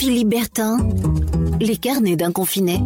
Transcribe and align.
Philippe 0.00 0.28
Bertin, 0.28 0.78
les 1.60 1.76
carnets 1.76 2.16
d'un 2.16 2.32
confiné. 2.32 2.78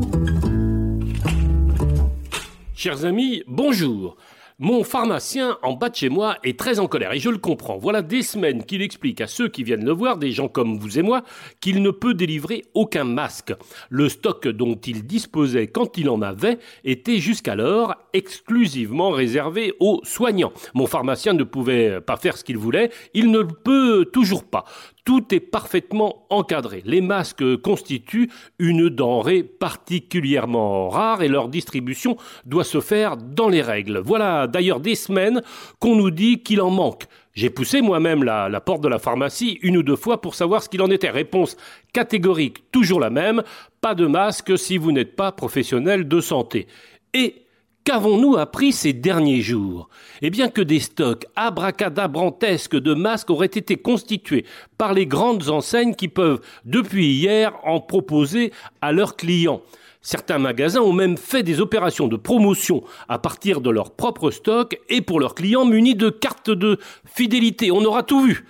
Chers 2.74 3.04
amis, 3.04 3.44
bonjour. 3.46 4.16
Mon 4.58 4.84
pharmacien 4.84 5.58
en 5.62 5.72
bas 5.74 5.88
de 5.88 5.96
chez 5.96 6.08
moi 6.08 6.36
est 6.44 6.56
très 6.58 6.78
en 6.78 6.86
colère 6.86 7.12
et 7.12 7.18
je 7.18 7.28
le 7.28 7.38
comprends. 7.38 7.76
Voilà 7.76 8.02
des 8.02 8.22
semaines 8.22 8.64
qu'il 8.64 8.82
explique 8.82 9.20
à 9.20 9.26
ceux 9.26 9.48
qui 9.48 9.62
viennent 9.64 9.84
le 9.84 9.92
voir, 9.92 10.16
des 10.16 10.30
gens 10.30 10.46
comme 10.46 10.78
vous 10.78 10.98
et 10.98 11.02
moi, 11.02 11.22
qu'il 11.60 11.82
ne 11.82 11.90
peut 11.90 12.14
délivrer 12.14 12.62
aucun 12.72 13.02
masque. 13.02 13.52
Le 13.90 14.08
stock 14.08 14.46
dont 14.46 14.76
il 14.76 15.06
disposait 15.06 15.66
quand 15.66 15.98
il 15.98 16.08
en 16.08 16.22
avait 16.22 16.58
était 16.84 17.18
jusqu'alors 17.18 17.96
exclusivement 18.12 19.10
réservé 19.10 19.74
aux 19.80 20.00
soignants. 20.04 20.52
Mon 20.72 20.86
pharmacien 20.86 21.32
ne 21.32 21.44
pouvait 21.44 22.00
pas 22.00 22.16
faire 22.16 22.36
ce 22.36 22.44
qu'il 22.44 22.58
voulait, 22.58 22.90
il 23.12 23.32
ne 23.32 23.42
peut 23.42 24.04
toujours 24.12 24.44
pas. 24.44 24.64
Tout 25.04 25.34
est 25.34 25.40
parfaitement 25.40 26.26
encadré. 26.30 26.82
Les 26.86 27.02
masques 27.02 27.56
constituent 27.58 28.30
une 28.58 28.88
denrée 28.88 29.42
particulièrement 29.42 30.88
rare 30.88 31.22
et 31.22 31.28
leur 31.28 31.48
distribution 31.48 32.16
doit 32.46 32.64
se 32.64 32.80
faire 32.80 33.18
dans 33.18 33.50
les 33.50 33.60
règles. 33.60 33.98
Voilà 33.98 34.46
d'ailleurs 34.46 34.80
des 34.80 34.94
semaines 34.94 35.42
qu'on 35.78 35.94
nous 35.94 36.10
dit 36.10 36.42
qu'il 36.42 36.62
en 36.62 36.70
manque. 36.70 37.04
J'ai 37.34 37.50
poussé 37.50 37.82
moi-même 37.82 38.24
la, 38.24 38.48
la, 38.48 38.60
porte 38.60 38.80
de 38.80 38.88
la 38.88 38.98
pharmacie 38.98 39.58
une 39.60 39.76
ou 39.76 39.82
deux 39.82 39.96
fois 39.96 40.20
pour 40.20 40.34
savoir 40.34 40.62
ce 40.62 40.68
qu'il 40.70 40.80
en 40.80 40.90
était. 40.90 41.10
Réponse 41.10 41.56
catégorique, 41.92 42.70
toujours 42.70 43.00
la 43.00 43.10
même, 43.10 43.42
pas 43.80 43.94
de 43.94 44.06
masque 44.06 44.56
si 44.56 44.78
vous 44.78 44.92
n'êtes 44.92 45.16
pas 45.16 45.32
professionnel 45.32 46.08
de 46.08 46.20
santé. 46.20 46.66
Et 47.12 47.43
Qu'avons-nous 47.84 48.38
appris 48.38 48.72
ces 48.72 48.94
derniers 48.94 49.42
jours? 49.42 49.90
Eh 50.22 50.30
bien 50.30 50.48
que 50.48 50.62
des 50.62 50.80
stocks 50.80 51.26
abracadabrantesques 51.36 52.80
de 52.80 52.94
masques 52.94 53.28
auraient 53.28 53.44
été 53.44 53.76
constitués 53.76 54.46
par 54.78 54.94
les 54.94 55.06
grandes 55.06 55.50
enseignes 55.50 55.94
qui 55.94 56.08
peuvent, 56.08 56.40
depuis 56.64 57.08
hier, 57.08 57.52
en 57.62 57.80
proposer 57.80 58.54
à 58.80 58.92
leurs 58.92 59.16
clients. 59.16 59.60
Certains 60.00 60.38
magasins 60.38 60.80
ont 60.80 60.94
même 60.94 61.18
fait 61.18 61.42
des 61.42 61.60
opérations 61.60 62.08
de 62.08 62.16
promotion 62.16 62.84
à 63.06 63.18
partir 63.18 63.60
de 63.60 63.68
leurs 63.68 63.90
propres 63.90 64.30
stocks 64.30 64.80
et 64.88 65.02
pour 65.02 65.20
leurs 65.20 65.34
clients 65.34 65.66
munis 65.66 65.94
de 65.94 66.08
cartes 66.08 66.50
de 66.50 66.78
fidélité. 67.04 67.70
On 67.70 67.84
aura 67.84 68.02
tout 68.02 68.22
vu. 68.22 68.46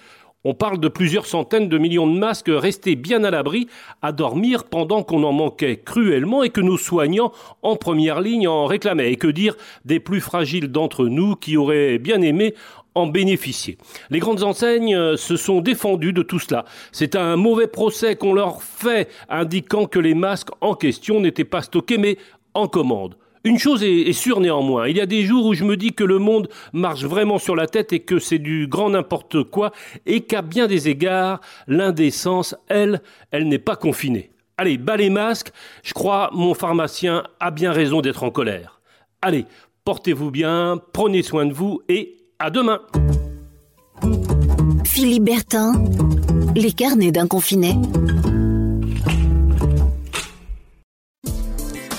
On 0.47 0.53
parle 0.53 0.79
de 0.79 0.89
plusieurs 0.89 1.25
centaines 1.25 1.71
de 1.71 1.79
millions 1.79 2.07
de 2.07 2.19
masques 2.19 2.51
restés 2.51 2.97
bien 2.97 3.25
à 3.25 3.31
l'abri 3.31 3.67
à 4.03 4.13
dormir 4.13 4.65
pendant 4.65 5.03
qu'on 5.03 5.25
en 5.25 5.33
manquait 5.33 5.79
cruellement 5.79 6.43
et 6.43 6.51
que 6.51 6.61
nos 6.61 6.77
soignants 6.77 7.33
en 7.63 7.77
première 7.77 8.21
ligne 8.21 8.47
en 8.47 8.67
réclamaient. 8.67 9.11
Et 9.11 9.17
que 9.17 9.27
dire 9.27 9.57
des 9.87 10.01
plus 10.01 10.21
fragiles 10.21 10.69
d'entre 10.69 11.07
nous 11.07 11.35
qui 11.35 11.57
auraient 11.57 11.99
bien 11.99 12.21
aimé 12.21 12.55
en 12.95 13.07
bénéficier? 13.07 13.79
Les 14.11 14.19
grandes 14.19 14.43
enseignes 14.43 14.95
euh, 14.95 15.17
se 15.17 15.37
sont 15.37 15.63
défendues 15.63 16.13
de 16.13 16.23
tout 16.23 16.39
cela. 16.39 16.67
C'est 16.93 17.17
un 17.17 17.37
mauvais 17.37 17.67
procès 17.67 18.17
qu'on 18.17 18.35
leur 18.35 18.63
fait, 18.63 19.09
indiquant 19.31 19.87
que 19.87 19.99
les 19.99 20.15
masques 20.15 20.51
en 20.61 20.75
question 20.75 21.21
n'étaient 21.21 21.45
pas 21.45 21.63
stockés 21.63 21.97
mais 21.97 22.19
en 22.53 22.69
commande. 22.69 23.17
Une 23.47 23.59
chose 23.59 23.83
est, 23.83 24.11
sûre 24.15 24.41
néanmoins, 24.41 24.89
il 24.89 24.97
y 24.97 25.03
a 25.03 25.07
des 25.07 25.27
jours 25.27 25.45
où 25.45 25.53
je 25.53 25.65
me 25.65 25.77
dis 25.77 25.93
que 25.93 26.03
le 26.03 26.19
monde 26.19 26.49
marche 26.73 27.05
vraiment 27.05 27.39
sur 27.39 27.55
la 27.55 27.67
tête 27.67 27.93
et 27.93 28.01
que 28.01 28.19
c'est 28.19 28.39
du 28.39 28.67
grand 28.67 28.89
n'importe 28.89 29.43
quoi 29.45 29.71
et 30.07 30.23
qu'à 30.23 30.41
bien 30.41 30.67
des 30.67 30.89
égards, 30.89 31.43
l'indécence, 31.69 32.55
elle, 32.69 33.03
elle 33.33 33.47
n'est 33.47 33.59
pas 33.59 33.77
confinée. 33.77 34.31
Allez, 34.57 34.79
bas 34.79 34.97
les 34.97 35.11
masques, 35.11 35.53
je 35.83 35.93
crois 35.93 36.31
mon 36.33 36.55
pharmacien 36.55 37.25
a 37.39 37.51
bien 37.51 37.73
raison 37.73 38.01
d'être 38.01 38.23
en 38.23 38.31
colère. 38.31 38.81
Allez, 39.21 39.45
portez-vous 39.85 40.31
bien, 40.31 40.81
prenez 40.95 41.23
soin 41.23 41.45
de 41.45 41.53
vous 41.53 41.83
et 41.91 42.17
à 42.39 42.49
demain. 42.49 42.81
Philippe 44.87 45.25
Bertin, 45.25 45.85
les 46.57 46.73
carnets 46.73 47.13
d'un 47.13 47.27
confiné. 47.27 47.77